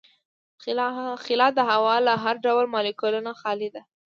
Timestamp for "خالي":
3.41-3.69